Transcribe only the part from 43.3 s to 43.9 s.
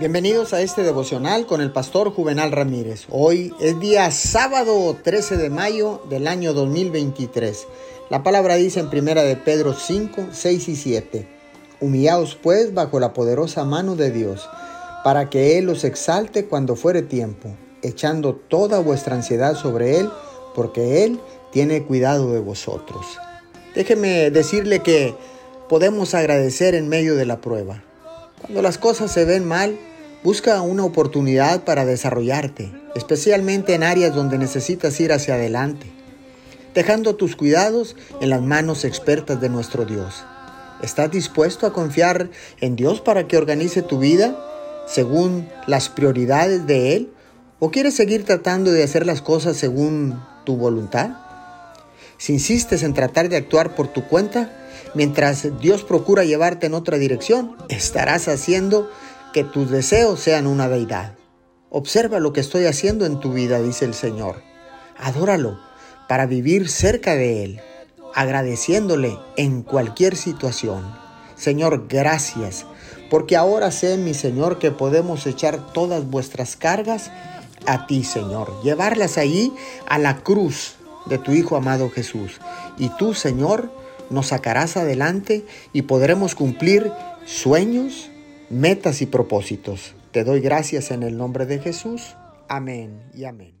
organice